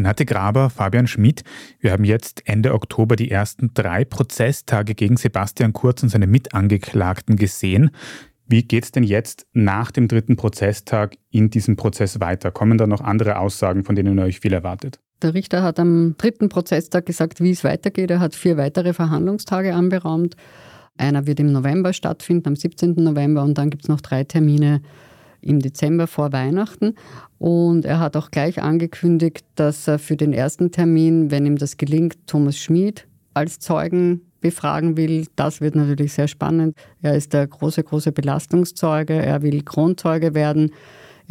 Renate 0.00 0.24
Graber, 0.24 0.70
Fabian 0.70 1.06
Schmidt. 1.06 1.42
Wir 1.78 1.92
haben 1.92 2.04
jetzt 2.04 2.40
Ende 2.46 2.72
Oktober 2.72 3.16
die 3.16 3.30
ersten 3.30 3.74
drei 3.74 4.06
Prozesstage 4.06 4.94
gegen 4.94 5.18
Sebastian 5.18 5.74
Kurz 5.74 6.02
und 6.02 6.08
seine 6.08 6.26
Mitangeklagten 6.26 7.36
gesehen. 7.36 7.90
Wie 8.46 8.62
geht 8.62 8.84
es 8.84 8.92
denn 8.92 9.04
jetzt 9.04 9.46
nach 9.52 9.90
dem 9.90 10.08
dritten 10.08 10.36
Prozesstag 10.36 11.18
in 11.28 11.50
diesem 11.50 11.76
Prozess 11.76 12.18
weiter? 12.18 12.50
Kommen 12.50 12.78
da 12.78 12.86
noch 12.86 13.02
andere 13.02 13.38
Aussagen, 13.38 13.84
von 13.84 13.94
denen 13.94 14.16
ihr 14.16 14.24
euch 14.24 14.40
viel 14.40 14.54
erwartet? 14.54 15.00
Der 15.20 15.34
Richter 15.34 15.62
hat 15.62 15.78
am 15.78 16.14
dritten 16.16 16.48
Prozesstag 16.48 17.04
gesagt, 17.04 17.42
wie 17.42 17.50
es 17.50 17.62
weitergeht. 17.62 18.10
Er 18.10 18.20
hat 18.20 18.34
vier 18.34 18.56
weitere 18.56 18.94
Verhandlungstage 18.94 19.74
anberaumt. 19.74 20.34
Einer 20.96 21.26
wird 21.26 21.40
im 21.40 21.52
November 21.52 21.92
stattfinden, 21.92 22.48
am 22.48 22.56
17. 22.56 22.94
November, 22.94 23.42
und 23.42 23.58
dann 23.58 23.68
gibt 23.68 23.82
es 23.82 23.90
noch 23.90 24.00
drei 24.00 24.24
Termine 24.24 24.80
im 25.40 25.60
Dezember 25.60 26.06
vor 26.06 26.32
Weihnachten. 26.32 26.94
Und 27.38 27.84
er 27.84 28.00
hat 28.00 28.16
auch 28.16 28.30
gleich 28.30 28.62
angekündigt, 28.62 29.44
dass 29.54 29.88
er 29.88 29.98
für 29.98 30.16
den 30.16 30.32
ersten 30.32 30.70
Termin, 30.70 31.30
wenn 31.30 31.46
ihm 31.46 31.56
das 31.56 31.76
gelingt, 31.76 32.16
Thomas 32.26 32.58
Schmid 32.58 33.06
als 33.34 33.58
Zeugen 33.58 34.22
befragen 34.40 34.96
will. 34.96 35.26
Das 35.36 35.60
wird 35.60 35.74
natürlich 35.74 36.12
sehr 36.12 36.28
spannend. 36.28 36.76
Er 37.02 37.14
ist 37.14 37.32
der 37.32 37.46
große, 37.46 37.82
große 37.82 38.12
Belastungszeuge. 38.12 39.14
Er 39.14 39.42
will 39.42 39.62
Kronzeuge 39.62 40.34
werden. 40.34 40.72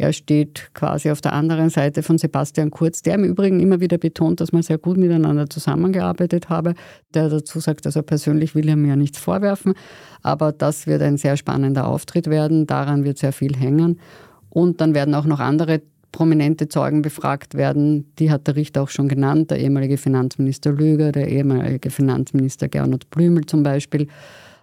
Er 0.00 0.14
steht 0.14 0.70
quasi 0.72 1.10
auf 1.10 1.20
der 1.20 1.34
anderen 1.34 1.68
Seite 1.68 2.02
von 2.02 2.16
Sebastian 2.16 2.70
Kurz, 2.70 3.02
der 3.02 3.16
im 3.16 3.24
Übrigen 3.24 3.60
immer 3.60 3.80
wieder 3.80 3.98
betont, 3.98 4.40
dass 4.40 4.50
man 4.50 4.62
sehr 4.62 4.78
gut 4.78 4.96
miteinander 4.96 5.50
zusammengearbeitet 5.50 6.48
habe, 6.48 6.72
der 7.12 7.28
dazu 7.28 7.60
sagt, 7.60 7.84
also 7.84 8.02
persönlich 8.02 8.54
will 8.54 8.66
er 8.66 8.76
mir 8.76 8.96
nichts 8.96 9.18
vorwerfen, 9.18 9.74
aber 10.22 10.52
das 10.52 10.86
wird 10.86 11.02
ein 11.02 11.18
sehr 11.18 11.36
spannender 11.36 11.86
Auftritt 11.86 12.30
werden, 12.30 12.66
daran 12.66 13.04
wird 13.04 13.18
sehr 13.18 13.34
viel 13.34 13.54
hängen. 13.54 14.00
Und 14.48 14.80
dann 14.80 14.94
werden 14.94 15.14
auch 15.14 15.26
noch 15.26 15.38
andere 15.38 15.82
prominente 16.12 16.68
Zeugen 16.68 17.02
befragt 17.02 17.54
werden. 17.54 18.10
Die 18.18 18.30
hat 18.30 18.46
der 18.46 18.56
Richter 18.56 18.80
auch 18.82 18.88
schon 18.88 19.06
genannt, 19.06 19.50
der 19.50 19.58
ehemalige 19.58 19.98
Finanzminister 19.98 20.72
Lüger, 20.72 21.12
der 21.12 21.28
ehemalige 21.28 21.90
Finanzminister 21.90 22.68
Gernot 22.68 23.10
Blümel 23.10 23.44
zum 23.44 23.62
Beispiel. 23.62 24.08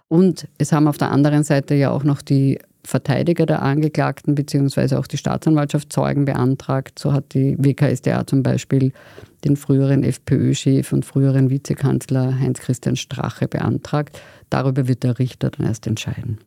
Und 0.08 0.48
es 0.58 0.72
haben 0.72 0.88
auf 0.88 0.98
der 0.98 1.12
anderen 1.12 1.44
Seite 1.44 1.76
ja 1.76 1.90
auch 1.90 2.02
noch 2.02 2.22
die 2.22 2.58
Verteidiger 2.88 3.44
der 3.44 3.60
Angeklagten 3.60 4.34
bzw. 4.34 4.96
auch 4.96 5.06
die 5.06 5.18
Staatsanwaltschaft 5.18 5.92
Zeugen 5.92 6.24
beantragt. 6.24 6.98
So 6.98 7.12
hat 7.12 7.34
die 7.34 7.54
WKSDA 7.58 8.26
zum 8.26 8.42
Beispiel 8.42 8.92
den 9.44 9.56
früheren 9.56 10.02
FPÖ-Chef 10.02 10.90
und 10.94 11.04
früheren 11.04 11.50
Vizekanzler 11.50 12.40
Heinz-Christian 12.40 12.96
Strache 12.96 13.46
beantragt. 13.46 14.20
Darüber 14.48 14.88
wird 14.88 15.02
der 15.02 15.18
Richter 15.18 15.50
dann 15.50 15.66
erst 15.66 15.86
entscheiden. 15.86 16.38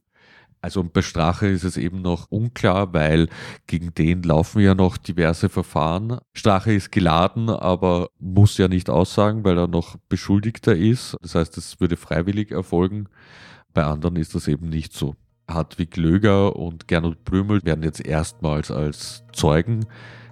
Also 0.63 0.83
bei 0.83 1.03
Strache 1.03 1.47
ist 1.47 1.63
es 1.63 1.77
eben 1.77 2.01
noch 2.01 2.31
unklar, 2.31 2.91
weil 2.91 3.29
gegen 3.67 3.93
den 3.93 4.23
laufen 4.23 4.61
ja 4.61 4.73
noch 4.73 4.97
diverse 4.97 5.47
Verfahren. 5.47 6.19
Strache 6.33 6.73
ist 6.73 6.91
geladen, 6.91 7.49
aber 7.49 8.09
muss 8.19 8.57
ja 8.57 8.67
nicht 8.67 8.89
aussagen, 8.89 9.43
weil 9.43 9.59
er 9.59 9.67
noch 9.67 9.97
Beschuldigter 10.09 10.75
ist. 10.75 11.17
Das 11.21 11.35
heißt, 11.35 11.57
es 11.57 11.79
würde 11.79 11.97
freiwillig 11.97 12.49
erfolgen. 12.49 13.09
Bei 13.75 13.83
anderen 13.83 14.15
ist 14.15 14.33
das 14.33 14.47
eben 14.47 14.69
nicht 14.69 14.93
so. 14.93 15.15
Hartwig 15.53 15.97
Löger 15.97 16.55
und 16.55 16.87
Gernot 16.87 17.23
Blümel 17.25 17.63
werden 17.63 17.83
jetzt 17.83 18.05
erstmals 18.05 18.71
als 18.71 19.23
Zeugen 19.33 19.85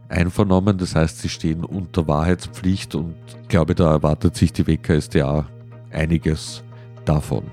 einvernommen. 0.10 0.78
Das 0.78 0.96
heißt, 0.96 1.20
sie 1.20 1.30
stehen 1.30 1.64
unter 1.64 2.08
Wahrheitspflicht 2.08 2.96
und 2.96 3.16
ich 3.42 3.48
glaube, 3.48 3.76
da 3.76 3.92
erwartet 3.92 4.36
sich 4.36 4.52
die 4.54 4.68
WKSDA 4.68 5.48
einiges 5.92 6.64
davon. 7.06 7.44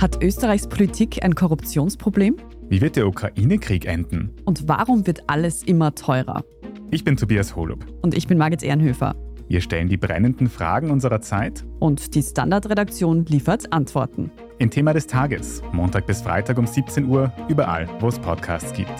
Hat 0.00 0.22
Österreichs 0.22 0.66
Politik 0.66 1.22
ein 1.22 1.34
Korruptionsproblem? 1.34 2.36
Wie 2.70 2.80
wird 2.80 2.96
der 2.96 3.06
Ukraine-Krieg 3.06 3.84
enden? 3.84 4.30
Und 4.46 4.66
warum 4.66 5.06
wird 5.06 5.28
alles 5.28 5.62
immer 5.62 5.94
teurer? 5.94 6.42
Ich 6.92 7.04
bin 7.04 7.16
Tobias 7.16 7.54
Holub. 7.54 7.86
Und 8.02 8.16
ich 8.16 8.26
bin 8.26 8.36
Margit 8.36 8.64
Ehrenhöfer. 8.64 9.14
Wir 9.46 9.60
stellen 9.60 9.88
die 9.88 9.96
brennenden 9.96 10.48
Fragen 10.48 10.90
unserer 10.90 11.20
Zeit. 11.20 11.64
Und 11.78 12.14
die 12.14 12.22
Standardredaktion 12.22 13.26
liefert 13.26 13.72
Antworten. 13.72 14.32
Im 14.58 14.70
Thema 14.70 14.92
des 14.92 15.06
Tages, 15.06 15.62
Montag 15.72 16.06
bis 16.06 16.20
Freitag 16.20 16.58
um 16.58 16.66
17 16.66 17.06
Uhr, 17.06 17.32
überall, 17.48 17.88
wo 18.00 18.08
es 18.08 18.18
Podcasts 18.18 18.72
gibt. 18.72 18.90